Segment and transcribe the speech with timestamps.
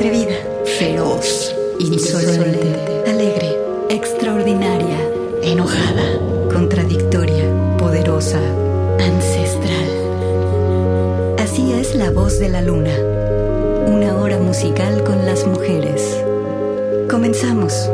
[0.00, 0.32] atrevida,
[0.78, 3.54] feroz, insolente, alegre,
[3.90, 4.96] extraordinaria,
[5.42, 6.18] enojada,
[6.50, 7.44] contradictoria,
[7.76, 8.40] poderosa,
[8.98, 9.88] ancestral.
[11.38, 12.96] Así es la voz de la luna.
[13.88, 16.16] Una hora musical con las mujeres.
[17.10, 17.90] Comenzamos.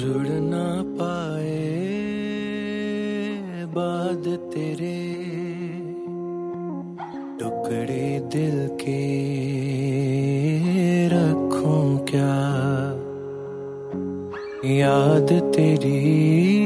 [0.00, 1.58] जुड़ ना पाए
[3.74, 5.14] बाद तेरे।
[7.40, 9.02] टुकड़े दिल के
[11.08, 12.36] रखूँ क्या?
[14.70, 16.59] याद तेरी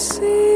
[0.00, 0.49] see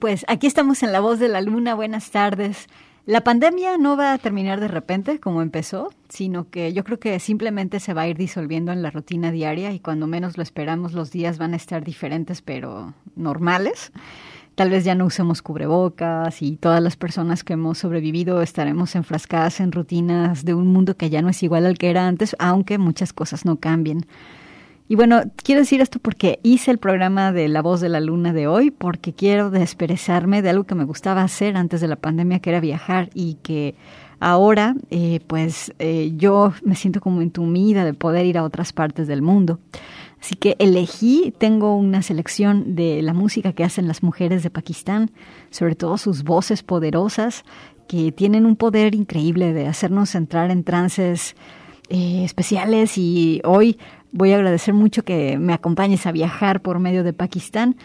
[0.00, 1.74] Pues aquí estamos en La Voz de la Luna.
[1.74, 2.66] Buenas tardes.
[3.06, 7.20] La pandemia no va a terminar de repente como empezó, sino que yo creo que
[7.20, 10.92] simplemente se va a ir disolviendo en la rutina diaria y cuando menos lo esperamos
[10.92, 13.92] los días van a estar diferentes pero normales.
[14.56, 19.60] Tal vez ya no usemos cubrebocas y todas las personas que hemos sobrevivido estaremos enfrascadas
[19.60, 22.78] en rutinas de un mundo que ya no es igual al que era antes, aunque
[22.78, 24.06] muchas cosas no cambien.
[24.88, 28.32] Y bueno, quiero decir esto porque hice el programa de La Voz de la Luna
[28.32, 32.38] de hoy, porque quiero desperezarme de algo que me gustaba hacer antes de la pandemia,
[32.38, 33.74] que era viajar y que
[34.20, 39.08] ahora, eh, pues eh, yo me siento como entumida de poder ir a otras partes
[39.08, 39.58] del mundo.
[40.20, 45.10] Así que elegí, tengo una selección de la música que hacen las mujeres de Pakistán,
[45.50, 47.44] sobre todo sus voces poderosas,
[47.88, 51.36] que tienen un poder increíble de hacernos entrar en trances
[51.88, 53.78] eh, especiales y hoy
[54.12, 57.76] voy a agradecer mucho que me acompañes a viajar por medio de Pakistán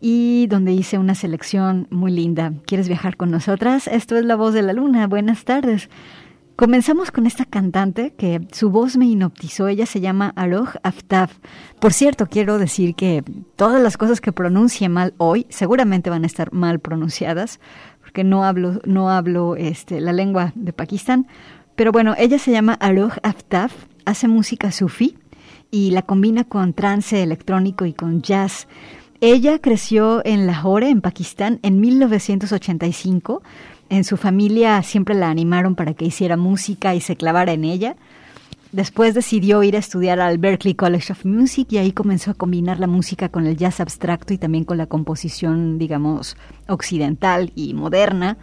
[0.00, 2.52] y donde hice una selección muy linda.
[2.66, 3.88] ¿Quieres viajar con nosotras?
[3.88, 5.06] Esto es La Voz de la Luna.
[5.06, 5.88] Buenas tardes.
[6.58, 9.68] Comenzamos con esta cantante que su voz me hipnotizó.
[9.68, 11.30] Ella se llama Aroj Aftab.
[11.80, 13.22] Por cierto, quiero decir que
[13.54, 17.60] todas las cosas que pronuncie mal hoy seguramente van a estar mal pronunciadas,
[18.00, 21.28] porque no hablo, no hablo este, la lengua de Pakistán.
[21.76, 23.70] Pero bueno, ella se llama Aroj Aftab,
[24.04, 25.16] hace música sufí
[25.70, 28.66] y la combina con trance electrónico y con jazz.
[29.20, 33.42] Ella creció en Lahore, en Pakistán, en 1985.
[33.90, 37.96] En su familia siempre la animaron para que hiciera música y se clavara en ella.
[38.70, 42.78] Después decidió ir a estudiar al Berklee College of Music y ahí comenzó a combinar
[42.78, 46.36] la música con el jazz abstracto y también con la composición, digamos,
[46.68, 48.36] occidental y moderna,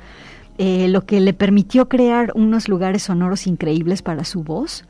[0.57, 4.85] eh, lo que le permitió crear unos lugares sonoros increíbles para su voz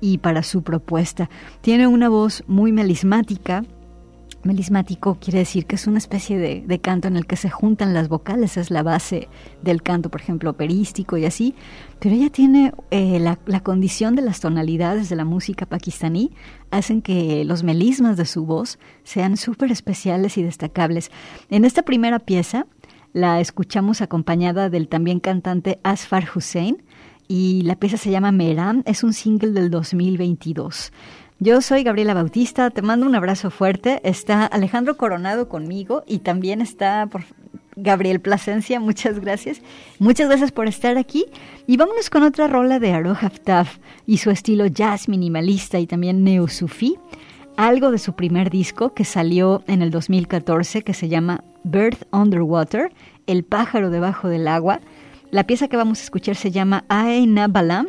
[0.00, 1.30] y para su propuesta.
[1.60, 3.64] Tiene una voz muy melismática.
[4.42, 8.08] Melismático quiere decir que es una especie de, canto en el que se juntan las
[8.08, 9.28] vocales, es la base
[9.62, 11.54] del canto, por ejemplo, operístico y así,
[11.98, 16.30] pero ella tiene eh, la, la, condición de las tonalidades de la música pakistaní,
[16.70, 21.10] hacen que los melismas de su voz sean súper especiales y destacables.
[21.50, 22.66] En esta primera pieza
[23.12, 26.82] la escuchamos acompañada del también cantante Asfar Hussein,
[27.30, 30.92] y la pieza se llama Meram, es un single del 2022.
[31.38, 34.00] Yo soy Gabriela Bautista, te mando un abrazo fuerte.
[34.02, 37.08] Está Alejandro Coronado conmigo y también está
[37.76, 39.62] Gabriel Plasencia, muchas gracias.
[40.00, 41.26] Muchas gracias por estar aquí.
[41.68, 46.24] Y vámonos con otra rola de Aro Haftaf y su estilo jazz minimalista y también
[46.24, 46.98] neo-sufí.
[47.56, 52.90] Algo de su primer disco que salió en el 2014 que se llama Birth Underwater,
[53.28, 54.80] El pájaro debajo del agua.
[55.30, 57.88] La pieza que vamos a escuchar se llama Aina Balam.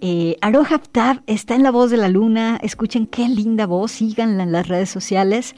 [0.00, 2.58] Eh, Aro Haftab está en La Voz de la Luna.
[2.62, 3.92] Escuchen qué linda voz.
[3.92, 5.56] Síganla en las redes sociales.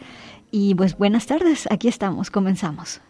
[0.50, 1.68] Y pues buenas tardes.
[1.70, 2.30] Aquí estamos.
[2.30, 3.02] Comenzamos.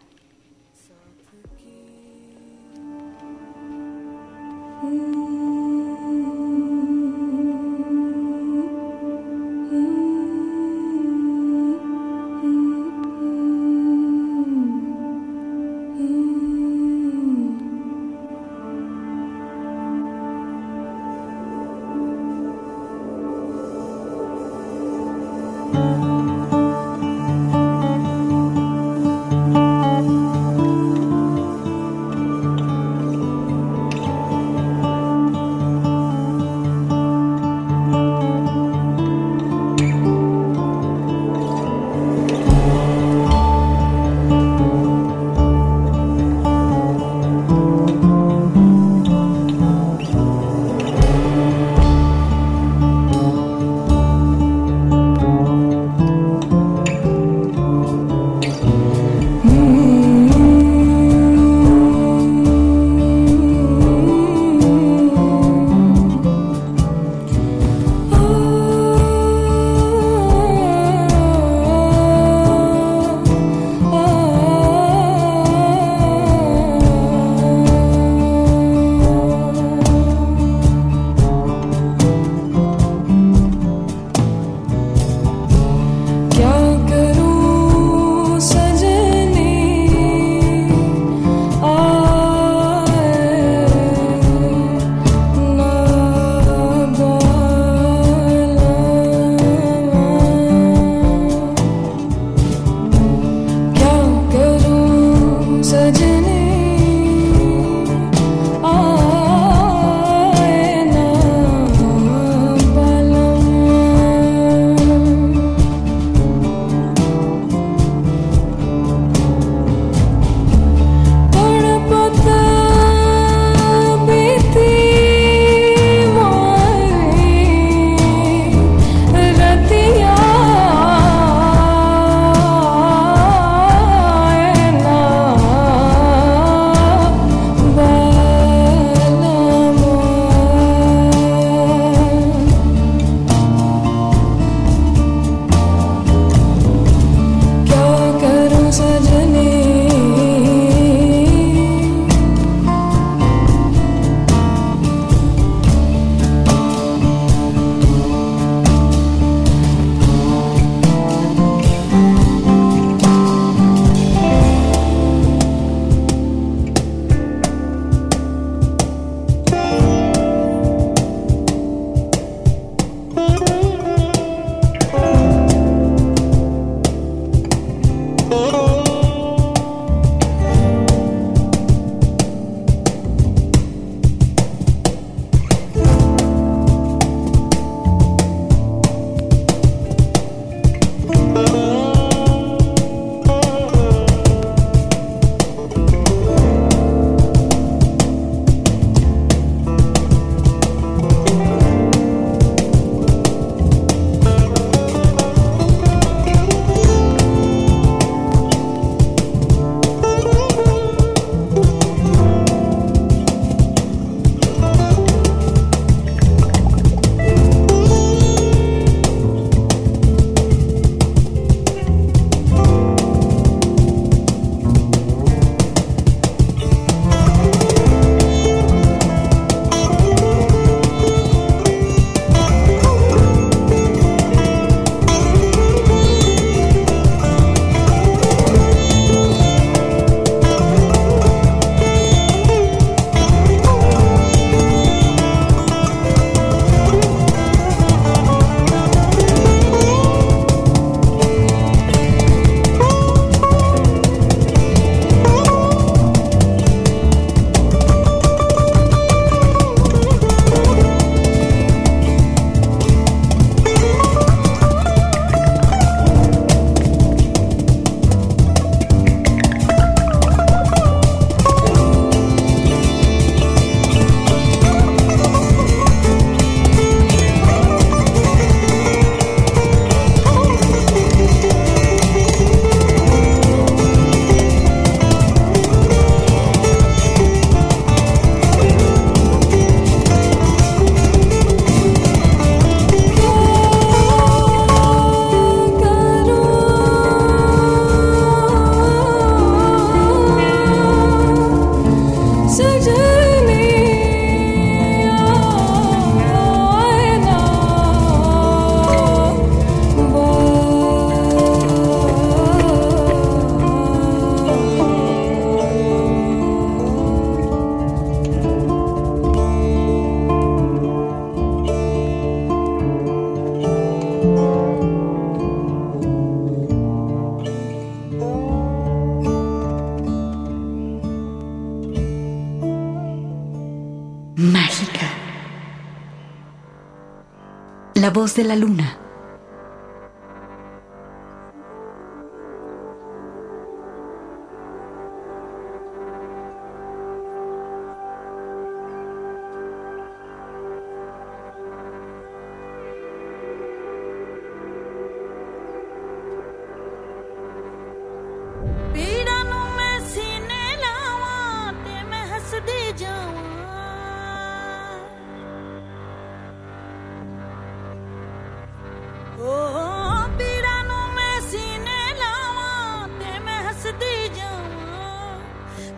[338.35, 339.00] de la luna.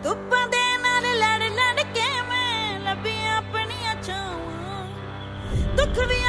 [0.04, 4.86] ਧੁੱਪਾਂ ਦੇ ਨਾਲ ਲੜ ਲੜ ਕੇ ਮੈਂ ਲੱਭੀਆਂ ਆਪਣੀਆਂ ਛਾਵਾਂ।
[5.76, 6.22] ਦੁੱਖ ਵੀ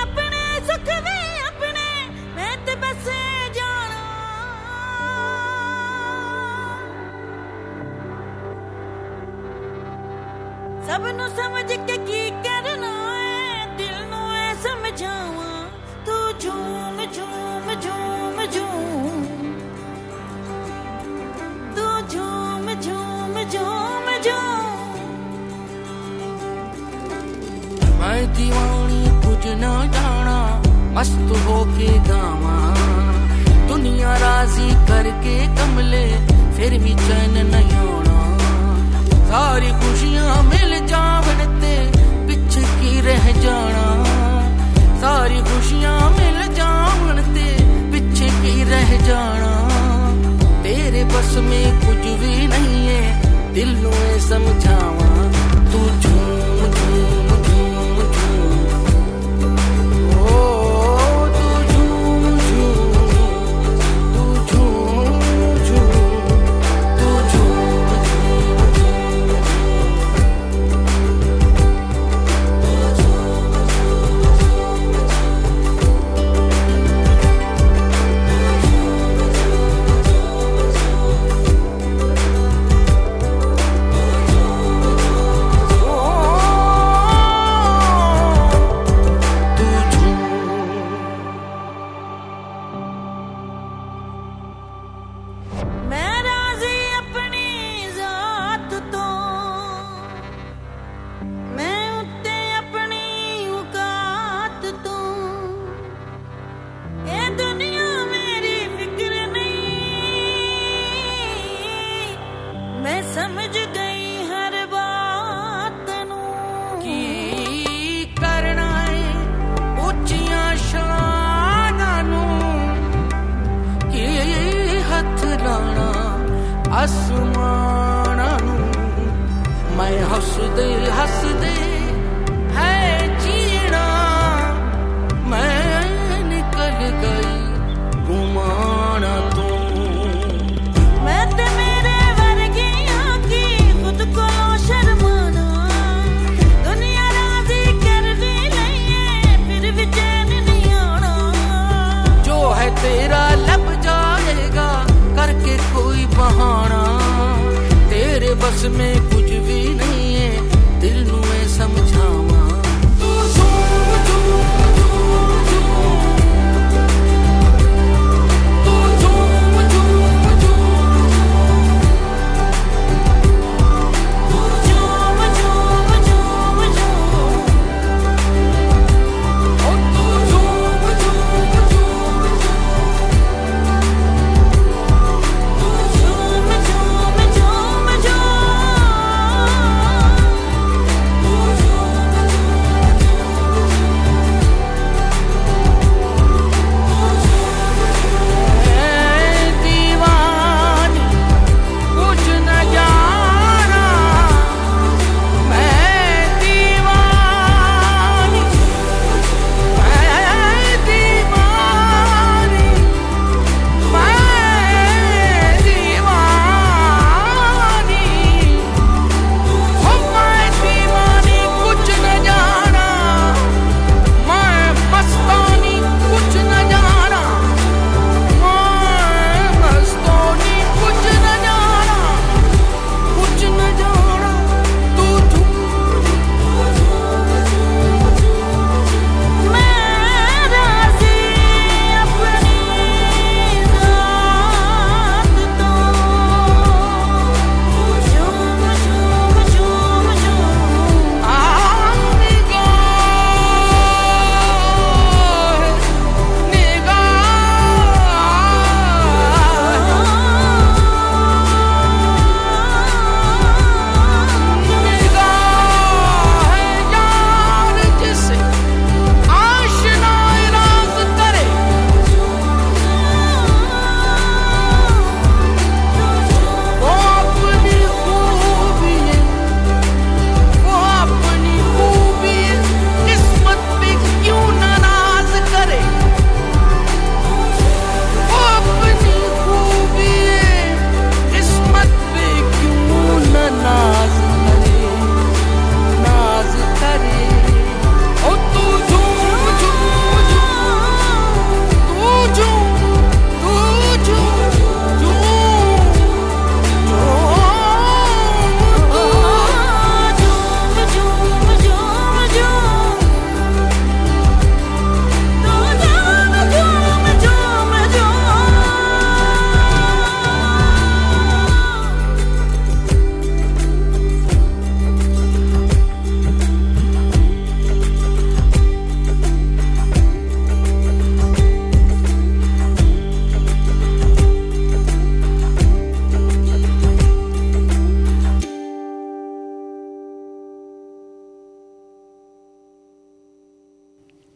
[101.56, 101.65] Me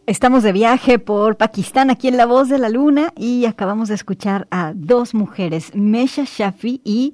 [0.10, 3.94] Estamos de viaje por Pakistán, aquí en La Voz de la Luna, y acabamos de
[3.94, 7.14] escuchar a dos mujeres, Mesha Shafi y...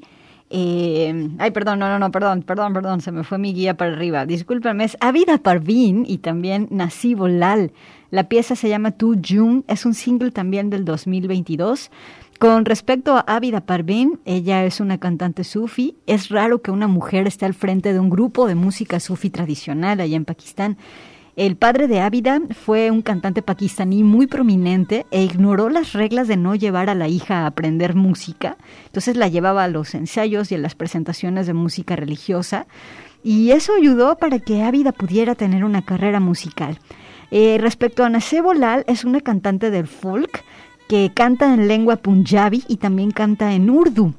[0.49, 3.91] eh, ay, perdón, no, no, no, perdón, perdón, perdón, se me fue mi guía para
[3.91, 4.25] arriba.
[4.25, 7.73] Discúlpenme, es Avida Parveen y también Nasibo Lal.
[8.11, 11.91] La pieza se llama Tu Jung, es un single también del 2022.
[12.39, 15.97] Con respecto a Abida Parveen, ella es una cantante sufi.
[16.07, 19.99] Es raro que una mujer esté al frente de un grupo de música sufi tradicional
[19.99, 20.77] allá en Pakistán.
[21.35, 26.37] El padre de Abida fue un cantante pakistaní muy prominente e ignoró las reglas de
[26.37, 28.55] no llevar a la hija a aprender música.
[28.85, 32.67] Entonces la llevaba a los ensayos y a las presentaciones de música religiosa.
[33.21, 36.79] Y eso ayudó para que Abida pudiera tener una carrera musical.
[37.31, 40.41] Eh, respecto a Nasebo Lal, es una cantante del folk
[40.87, 44.13] que canta en lengua punjabi y también canta en urdu.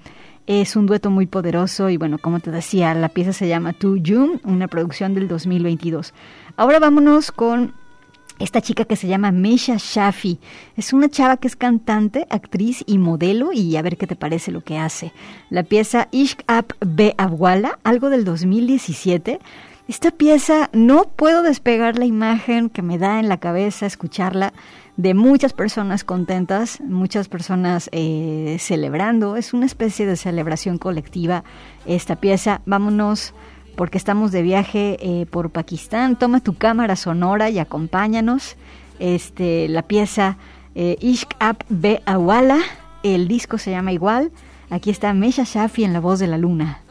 [0.46, 4.00] Es un dueto muy poderoso y bueno, como te decía, la pieza se llama Tu
[4.04, 6.14] Jung, una producción del 2022.
[6.56, 7.74] Ahora vámonos con
[8.38, 10.38] esta chica que se llama Mesha Shafi.
[10.76, 14.52] Es una chava que es cantante, actriz y modelo y a ver qué te parece
[14.52, 15.12] lo que hace.
[15.50, 16.44] La pieza Ishq
[16.80, 19.38] Be Awala, algo del 2017.
[19.86, 24.54] Esta pieza no puedo despegar la imagen que me da en la cabeza escucharla
[24.96, 29.36] de muchas personas contentas, muchas personas eh, celebrando.
[29.36, 31.44] Es una especie de celebración colectiva
[31.84, 32.62] esta pieza.
[32.64, 33.34] Vámonos
[33.76, 36.18] porque estamos de viaje eh, por Pakistán.
[36.18, 38.56] Toma tu cámara sonora y acompáñanos.
[38.98, 40.38] Este, la pieza
[40.74, 42.58] eh, Ishq Ab Be Awala,
[43.02, 44.32] el disco se llama igual.
[44.70, 46.85] Aquí está Mesha Shafi en la voz de la luna.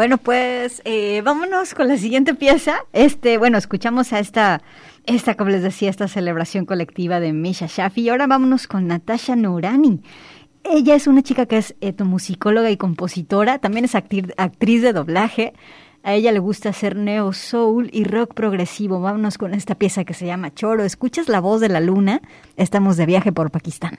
[0.00, 2.86] Bueno, pues eh, vámonos con la siguiente pieza.
[2.94, 4.62] Este, bueno, escuchamos a esta,
[5.04, 8.00] esta, como les decía, esta celebración colectiva de Misha Shafi.
[8.00, 10.00] Y ahora vámonos con Natasha Nourani.
[10.64, 15.52] Ella es una chica que es etnomusicóloga y compositora, también es actriz de doblaje.
[16.02, 19.02] A ella le gusta hacer neo soul y rock progresivo.
[19.02, 20.82] Vámonos con esta pieza que se llama Choro.
[20.82, 22.22] ¿Escuchas la voz de la luna?
[22.56, 23.98] Estamos de viaje por Pakistán.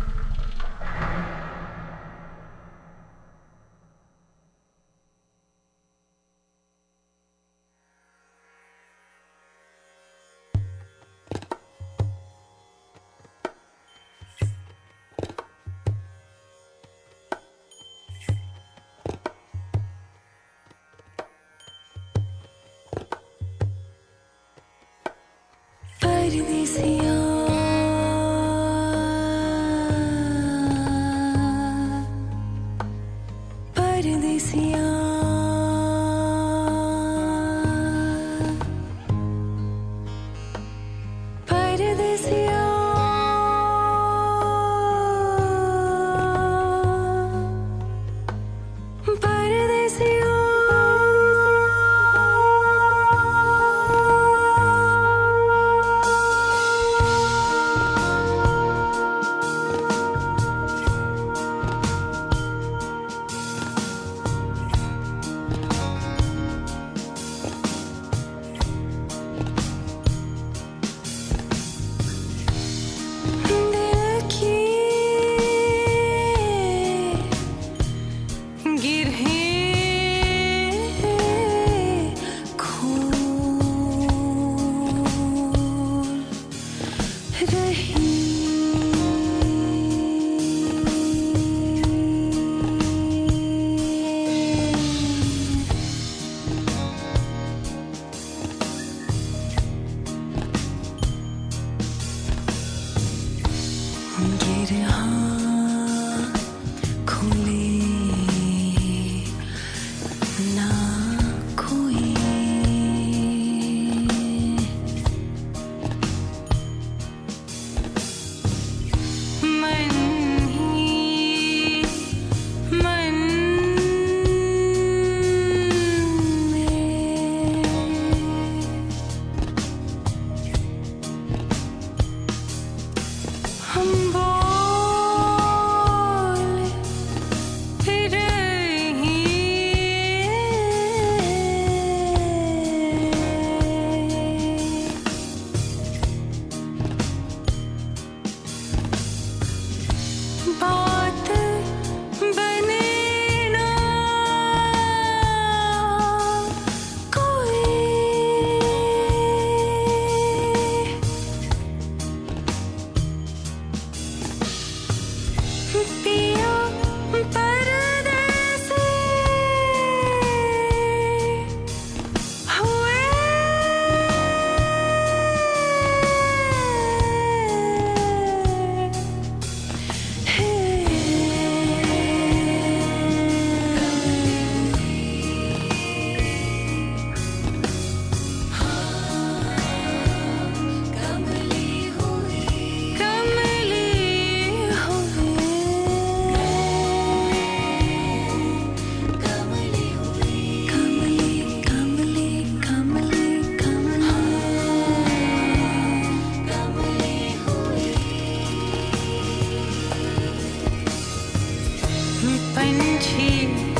[213.01, 213.70] tears.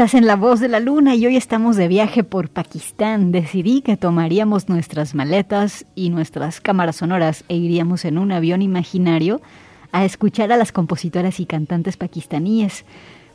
[0.00, 3.32] Estás en La Voz de la Luna y hoy estamos de viaje por Pakistán.
[3.32, 9.42] Decidí que tomaríamos nuestras maletas y nuestras cámaras sonoras e iríamos en un avión imaginario
[9.92, 12.86] a escuchar a las compositoras y cantantes pakistaníes.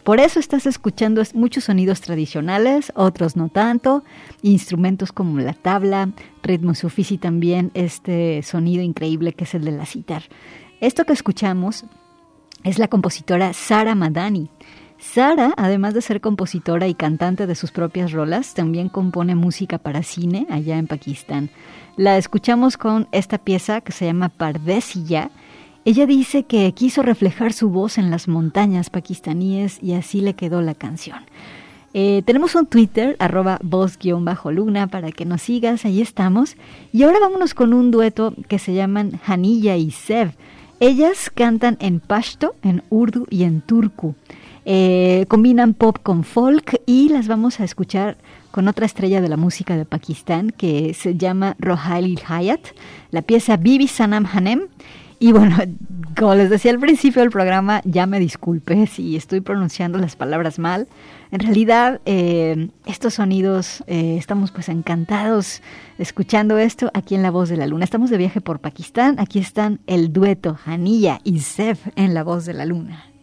[0.04, 4.04] Por eso estás escuchando es- muchos sonidos tradicionales, otros no tanto,
[4.42, 6.10] instrumentos como la tabla,
[6.42, 10.24] ritmo sufís y también este sonido increíble que es el de la sitar.
[10.82, 11.86] Esto que escuchamos
[12.64, 14.50] es la compositora Sara Madani.
[14.98, 20.04] Sara, además de ser compositora y cantante de sus propias rolas, también compone música para
[20.04, 21.50] cine allá en Pakistán.
[21.98, 25.32] La escuchamos con esta pieza que se llama Pardesiya.
[25.86, 30.62] Ella dice que quiso reflejar su voz en las montañas pakistaníes y así le quedó
[30.62, 31.20] la canción.
[31.94, 36.58] Eh, tenemos un Twitter, arroba voz-luna, para que nos sigas, ahí estamos.
[36.92, 40.34] Y ahora vámonos con un dueto que se llaman Hanilla y Sev.
[40.82, 44.16] Ellas cantan en pashto, en urdu y en turku.
[44.68, 48.18] Eh, combinan pop con folk y las vamos a escuchar
[48.50, 52.62] con otra estrella de la música de Pakistán que se llama Rohail Hayat,
[53.12, 54.68] la pieza Bibi Sanam Hanem.
[55.20, 55.58] Y bueno,
[56.18, 60.58] como les decía al principio del programa, ya me disculpe si estoy pronunciando las palabras
[60.58, 60.88] mal.
[61.32, 65.62] En realidad, eh, estos sonidos, eh, estamos pues encantados
[66.00, 67.84] escuchando esto aquí en La Voz de la Luna.
[67.84, 69.20] Estamos de viaje por Pakistán.
[69.20, 73.15] Aquí están el dueto Hanilla y Sef en La Voz de la Luna.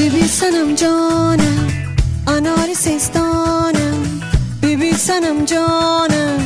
[0.00, 1.68] بیبی سنم جانم
[2.28, 4.20] انار سیستانم
[4.60, 6.38] بیبی سنم جانم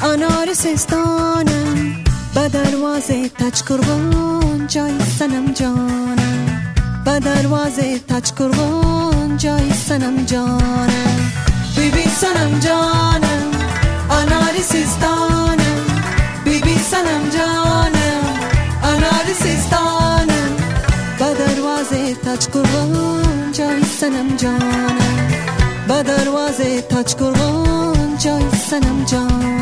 [0.00, 2.04] انار سیستانم
[2.34, 6.62] به دروازه تچ قربان جای سنم جانم
[7.04, 11.32] به دروازه تچ قربان جای سنم جانم
[11.76, 13.50] بیبی سنم جانم
[14.10, 15.80] انار سیستانم
[16.44, 18.24] بیبی سنم جانم
[18.82, 20.41] انار سیستانم
[21.22, 24.98] به دروازه تچ قربان جای سنم جانم
[25.88, 29.61] به دروازه تچ قربان جای سنم جانم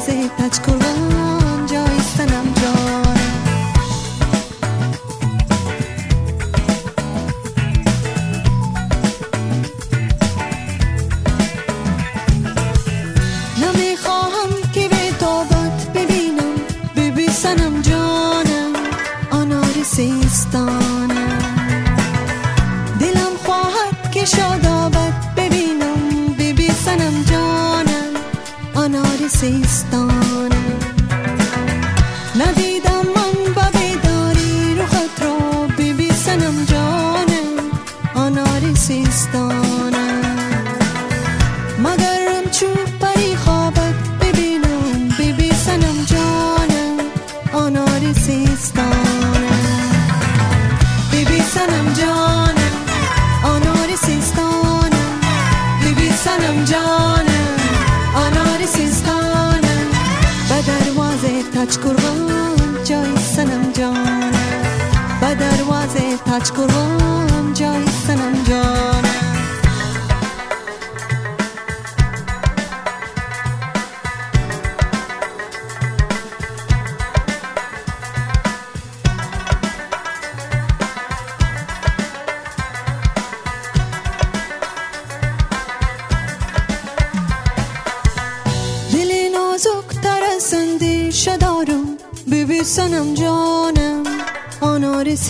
[0.00, 1.19] 風立ち転ぶ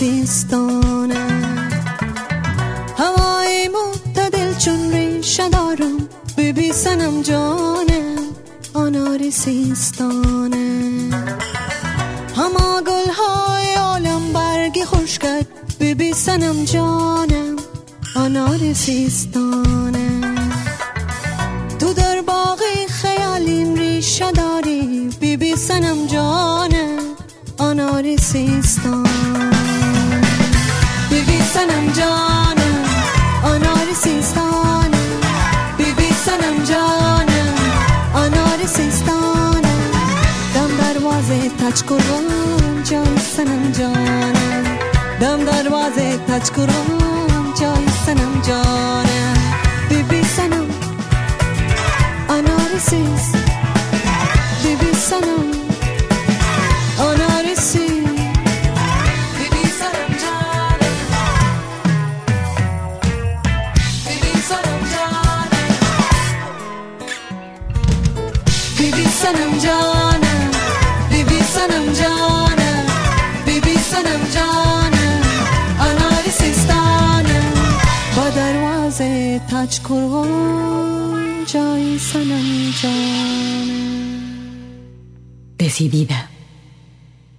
[0.01, 0.70] insistam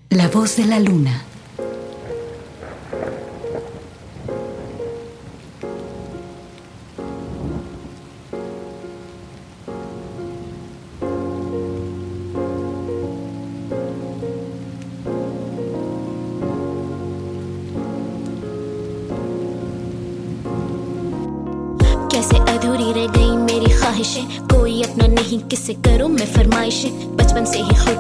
[0.09, 1.32] La voz de la luna.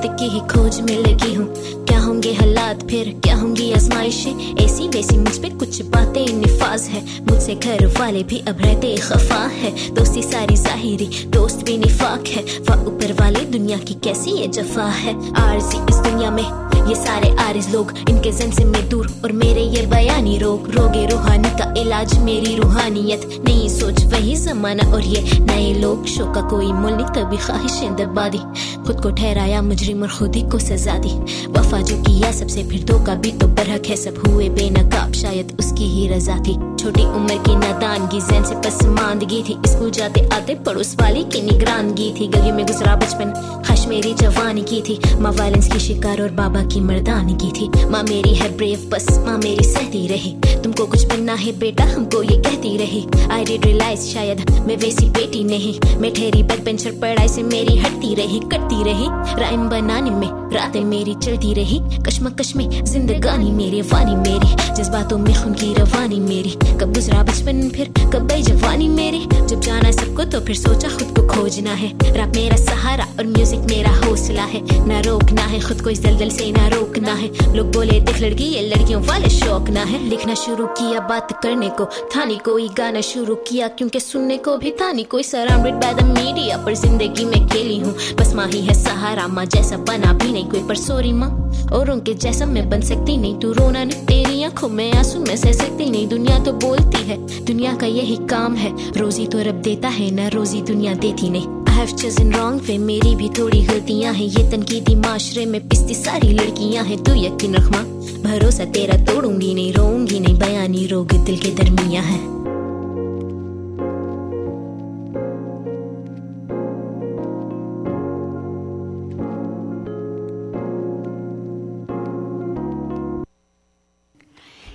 [0.02, 1.46] खुद की ही खोज में लगी हूँ।
[1.86, 3.08] क्या होंगे हालात फिर?
[3.24, 4.56] क्या होंगी आजमाइशें?
[4.64, 9.40] ऐसी वैसी मुझ पे कुछ बातें निफाज है। मुझसे घर वाले भी अब रहते खफा
[9.52, 14.48] है। दोस्ती सारी जाहिरी, दोस्त भी निफाक है। वाह ऊपर वाले दुनिया की कैसी ये
[14.48, 15.14] जफा है?
[15.42, 16.44] आरजी इस दुनिया में,
[16.88, 21.06] ये सारे आरिज लोग, इनके जन से मैं दूर और मेरे ये बयानी रोग। रोगे
[21.06, 26.40] रूहानी का इलाज मेरी रूहानियत। नई सोच, वही जमाना और ये नए लोग। शो का
[26.48, 28.38] कोई मुल नहीं तभी ख्वाहिशें दबा दी
[28.86, 31.14] खुद को ठहराया मुजरिम और खुद ही को सजा दी।
[31.52, 35.84] वफा जो किया सबसे फिर धोखा भी तो बरहक है। सब हुए बेनकाब, शायद उसकी
[35.84, 40.96] ही रजा थी। छोटी उम्र की नादानगी, जैन से पसमानदगी थी। स्कूल जाते आते पड़ोस
[41.00, 45.72] वाली की निगरानगी थी। गली में गुजरा बचपन, खश मेरी जवानी की थी। माँ वायलेंस
[45.72, 50.06] की शिकार और बाबा की मर्दानगी थी। माँ मेरी है ब्रेव बस माँ मेरी सहती
[50.06, 54.76] रही। तुमको कुछ बनना है बेटा, हमको ये कहती रही। आई डिड रियलाइज़ शायद मैं
[54.76, 59.08] वैसी बेटी नहीं। मैं ठेरी बैक बेंचर पढ़ाई से मेरी हटती रही, करती रही।
[59.40, 65.34] राइम बनाने में रातें मेरी चलती रही, कश्मकश में जिंदगानी मेरे, वानी मेरी, जज्बातों में
[65.34, 66.50] खून की रवानी मेरी।
[66.80, 71.14] कब गुजरा बचपन फिर, कब गई जवानी मेरी। जब जाना सबको तो फिर सोचा खुद
[71.16, 75.80] को खोजना है। रैप मेरा सहारा और म्यूज़िक मेरा हौसला है। ना रोकना है खुद
[75.80, 79.68] को इस दलदल से, ना रोकना है। लोग बोले, देख लड़की, ये लड़कियों वाले शौक
[79.70, 81.84] ना है। लिखना शुरू किया बात करने को
[82.14, 85.94] था नहीं कोई गाना शुरू किया, क्योंकि सुनने को भी था नहीं कोई सराउंडेड बाय
[85.94, 90.12] द मीडिया पर ज़िंदगी में खेली हूँ। बस माँ ही है सहारा, माँ जैसा बना
[90.12, 93.84] भी नहीं। कोई पर सॉरी माँ। और उनके जैसा मैं बन सकती नहीं। तू रोना
[93.84, 97.86] नहीं, तेरी आँखों में आँसू मैं सह सकती नहीं। दुनिया तो बोलती है, दुनिया का
[97.86, 102.26] यही काम है। रोजी तो रब देता है, ना रोजी दुनिया देती नहीं। हैव chosen
[102.26, 107.04] wrong वे मेरी भी थोड़ी गलतियाँ हैं। ये तनकीदी माशरे में पिसती सारी लड़कियाँ हैं।
[107.04, 107.84] तू यकीन रख माँ,
[108.22, 112.41] भरोसा तेरा तोड़ूँगी नहीं, रोऊँगी नहीं। बयानी रोग दिल के दरमिया है।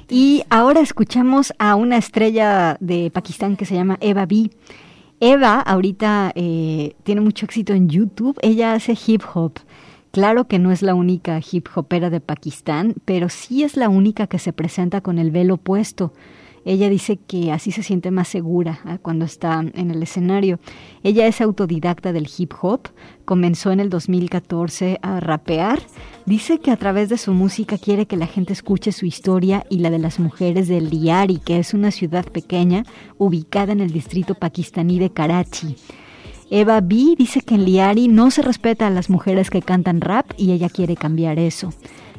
[0.10, 4.50] Y ahora escuchamos a una estrella de Pakistán que se llama Eva B.
[5.20, 8.38] Eva ahorita eh, tiene mucho éxito en YouTube.
[8.42, 9.60] Ella hace hip hop.
[10.12, 14.28] Claro que no es la única hip hopera de Pakistán, pero sí es la única
[14.28, 16.14] que se presenta con el velo puesto.
[16.68, 20.60] Ella dice que así se siente más segura ah, cuando está en el escenario.
[21.02, 22.90] Ella es autodidacta del hip hop,
[23.24, 25.80] comenzó en el 2014 a rapear.
[26.26, 29.80] Dice que a través de su música quiere que la gente escuche su historia y
[29.80, 32.84] la de las mujeres de Liari, que es una ciudad pequeña
[33.18, 35.78] ubicada en el distrito pakistaní de Karachi.
[36.50, 40.32] Eva B dice que en Liari no se respeta a las mujeres que cantan rap
[40.36, 41.70] y ella quiere cambiar eso.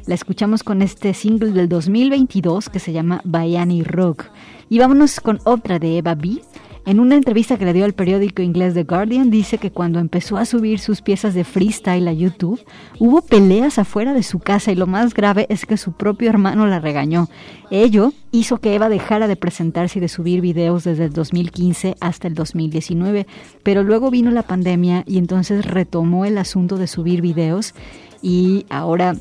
[0.09, 4.25] La escuchamos con este single del 2022 que se llama Bayani Rock.
[4.67, 6.41] Y vámonos con otra de Eva B.
[6.87, 10.37] En una entrevista que le dio al periódico inglés The Guardian, dice que cuando empezó
[10.37, 12.59] a subir sus piezas de freestyle a YouTube,
[12.97, 16.65] hubo peleas afuera de su casa y lo más grave es que su propio hermano
[16.65, 17.29] la regañó.
[17.69, 22.27] Ello hizo que Eva dejara de presentarse y de subir videos desde el 2015 hasta
[22.27, 23.27] el 2019,
[23.61, 27.75] pero luego vino la pandemia y entonces retomó el asunto de subir videos
[28.23, 29.15] y ahora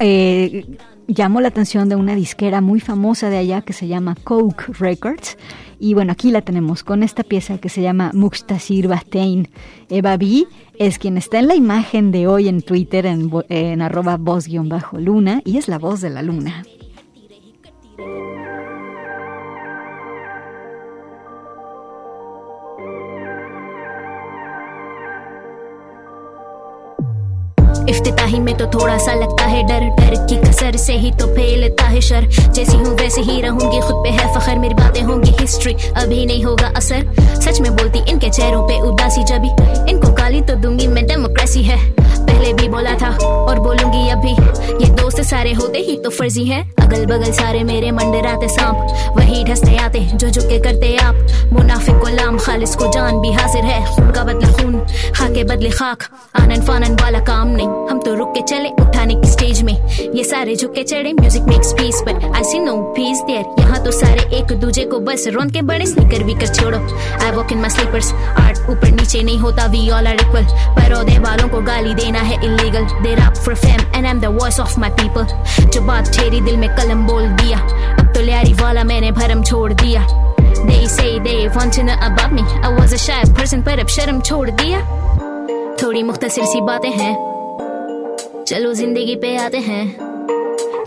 [0.00, 0.66] eh,
[1.06, 5.36] llamó la atención de una disquera muy famosa de allá que se llama Coke Records.
[5.78, 9.48] Y bueno, aquí la tenemos con esta pieza que se llama Muxtasir Bastein.
[9.90, 10.44] Eva B
[10.78, 15.58] es quien está en la imagen de hoy en Twitter en, en arroba voz-luna y
[15.58, 16.64] es la voz de la luna.
[28.04, 31.84] इफ्तिताही में तो थोड़ा सा लगता है डर डर की कसर से ही तो फैलता
[31.84, 35.74] है शर। जैसी हूँ वैसे ही रहूँगी, खुद पे है फखर, मेरी बातें होंगी हिस्ट्री
[35.96, 37.06] अभी नहीं होगा असर।
[37.40, 39.48] सच में बोलती, इनके चेहरों पे उदासी जबी
[39.90, 44.32] इनको गाली तो दूँगी मैं डेमोक्रेसी है। पहले भी बोला था, और बोलूँगी अभी
[44.84, 49.44] ये दोस्त सारे होते ही तो फर्जी है। अगल बगल सारे मेरे मंडराते सांप। वही
[49.44, 54.10] ढसते आते, जो झुके करते आप। मुनाफिक गुलाम, खालिस को जान भी हाजिर है। खून
[54.10, 54.78] का बदला खून,
[55.16, 56.08] खाके बदले खाक।
[56.40, 59.72] आनन फानन वाला काम नहीं। हम तो रुक के चले उठाने की स्टेज में।
[60.14, 63.90] ये सारे झुके चढ़े music makes peace but I see no peace there यहाँ तो
[63.90, 66.78] सारे एक दूजे को बस रोन के बड़े स्निकर वीकर छोड़ो।
[67.24, 70.94] I walk in my slippers art ऊपर नीचे नहीं होता वी ऑल आर इक्वल पर
[70.94, 74.32] औदे वालों को गाली देना है illegal they rap for fame and I am the
[74.40, 78.52] voice of my people जो बात ठेरी दिल में कलम बोल दिया, अब तो लियारी
[78.62, 80.06] वाला मैंने भरम छोड़ दिया।
[80.64, 83.94] They say they want to know about me I was a shy person पर अब
[83.98, 84.80] शर्म छोड़ दिया।
[85.82, 87.33] थोड़ी मुख्तसर सी बातें हैं।
[88.46, 89.84] चलो ज़िंदगी पे आते हैं।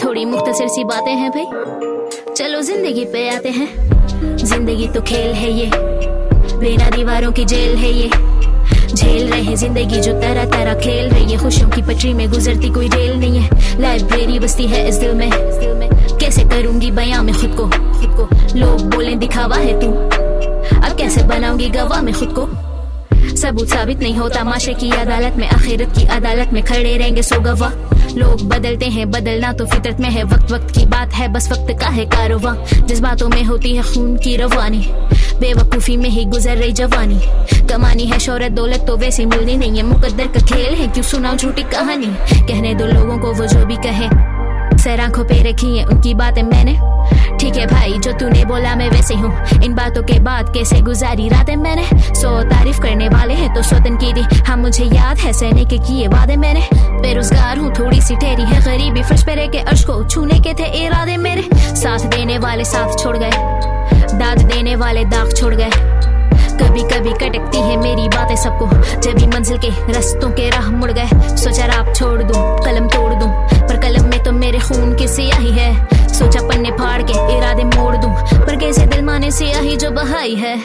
[0.03, 3.67] थोड़ी मुख्तसर सी बातें हैं भाई। चलो ज़िंदगी पे आते हैं।
[4.37, 5.69] ज़िंदगी तो खेल है ये।
[6.59, 8.09] बिना दीवारों की जेल है ये।
[8.87, 12.87] झेल रहे ज़िंदगी जो तरह तरह खेल रही है। खुशियों की पटरी में गुजरती कोई
[12.87, 15.29] रेल नहीं है। लाइब्रेरी बसती है इस दिल में।
[16.19, 17.67] कैसे करूँगी बयां में खुद को?
[17.99, 19.91] खुद को। लोग बोले दिखावा है तू।
[20.77, 22.49] अब कैसे बनाऊँगी गवाह में खुद को?
[23.37, 27.39] सबूत साबित नहीं होता। माशरे की अदालत में, आखिरत की अदालत में खड़े रहेंगे सो
[27.39, 27.71] गवाह
[28.17, 31.79] लोग बदलते हैं, बदलना तो फितरत में है। वक्त वक्त की बात है, बस वक्त
[31.81, 32.55] का है कारोबां
[32.87, 34.87] जज्बातों में होती है खून की रवानी।
[35.39, 37.19] बेवकूफ़ी में ही गुजर रही जवानी।
[37.67, 41.35] कमानी है शोहरत, दौलत तो वैसे मिलनी नहीं है। मुकद्दर का खेल है, क्यों सुनाओ
[41.35, 42.07] झूठी कहानी?
[42.47, 44.07] कहने दो लोगों को, वो जो भी कहे।
[44.77, 46.96] सर आँखों पे रखी है उनकी बातें मैंने।
[47.39, 49.31] ठीक है भाई, जो तूने बोला मैं वैसे हूँ
[49.63, 51.27] इन बातों के बाद कैसे गुजारी?
[51.29, 51.83] रातें मैंने
[52.15, 56.07] सो तारीफ़ करने वाले हैं तो सो तनकीदी हाँ मुझे याद है सहने के किए
[56.07, 60.03] वादे मैंने। बेरोजगार हूँ, थोड़ी सी ठहरी है, गरीबी फर्श पे रह के अर्श को
[60.05, 61.43] छूने के थे इरादे मेरे।
[61.75, 63.31] साथ देने वाले साथ छोड़ गए।
[64.13, 65.69] दाद देने वाले दाग छोड़ गए।
[66.57, 68.67] कभी कभी कटकती है मेरी बातें सबको।
[69.01, 73.13] जब भी मंजिल के रस्तों के राह मुड़ गए, सोचा आप छोड़ दूँ, कलम तोड़
[73.13, 73.29] दूँ।
[73.67, 75.71] पर कलम में तो मेरे खून की सियाही है।
[76.18, 78.12] सोचा पन्ने फाड़ के इरादे मोड़ दूं
[78.44, 80.56] पर कैसे दिल माने सियाही जो बहाई है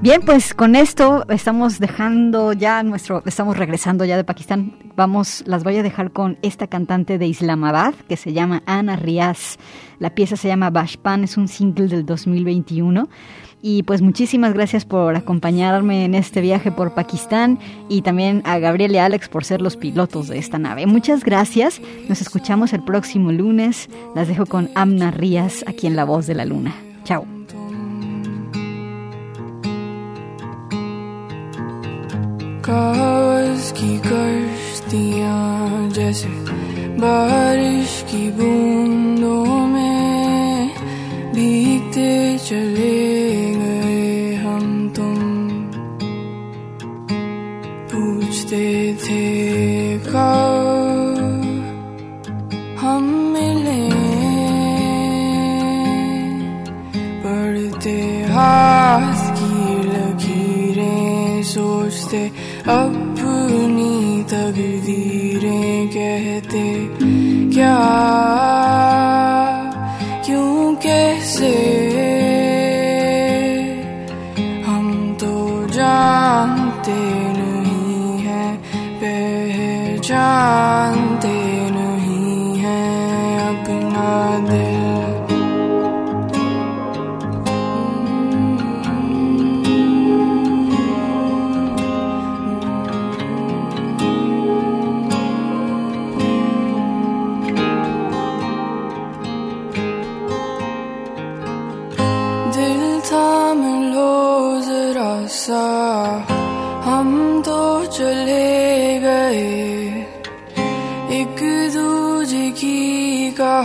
[0.00, 4.72] Bien, pues con esto estamos dejando ya nuestro, estamos regresando ya de Pakistán.
[4.94, 9.58] Vamos, las voy a dejar con esta cantante de Islamabad que se llama Ana Riaz.
[9.98, 13.08] La pieza se llama Bashpan, es un single del 2021.
[13.62, 17.58] Y pues muchísimas gracias por acompañarme en este viaje por Pakistán
[17.88, 20.86] y también a Gabriel y Alex por ser los pilotos de esta nave.
[20.86, 21.80] Muchas gracias.
[22.08, 23.88] Nos escuchamos el próximo lunes.
[24.14, 26.74] Las dejo con Amna Rías aquí en La Voz de la Luna.
[27.04, 27.26] Chao.
[32.68, 36.28] कागज की कश्तियाँ जैसे
[37.00, 40.68] बारिश की बूंदों में
[41.34, 42.12] भीगते
[42.48, 43.01] चले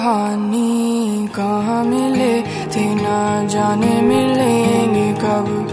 [0.08, 2.42] कहानी कहाँ मिले?
[2.42, 5.68] थे ना जाने मिलेंगे कब?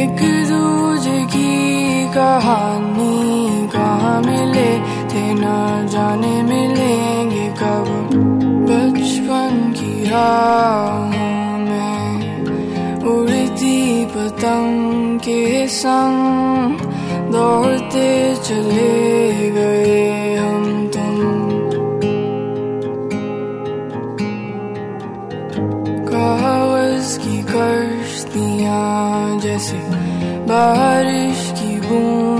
[0.03, 4.79] एक दूजे की कहानी कहाँ मिले?
[4.79, 8.09] थे ना जाने मिलेंगे कब?
[8.69, 11.20] बचपन की राहों
[14.40, 16.78] पतंग के संग
[17.32, 18.08] दौड़ते
[18.44, 20.64] चले गए हम
[20.94, 21.18] तुम
[26.08, 29.78] कागज की कश्तियाँ जैसे
[30.48, 32.39] बारिश की बूंदों